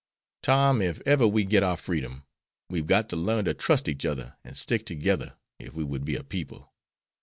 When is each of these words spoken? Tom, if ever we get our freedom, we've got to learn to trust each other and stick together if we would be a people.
Tom, 0.41 0.81
if 0.81 0.99
ever 1.05 1.27
we 1.27 1.43
get 1.45 1.61
our 1.61 1.77
freedom, 1.77 2.23
we've 2.71 2.87
got 2.87 3.07
to 3.09 3.15
learn 3.15 3.45
to 3.45 3.53
trust 3.53 3.87
each 3.87 4.03
other 4.03 4.35
and 4.43 4.57
stick 4.57 4.83
together 4.83 5.35
if 5.59 5.75
we 5.75 5.83
would 5.83 6.05
be 6.05 6.15
a 6.15 6.23
people. 6.23 6.73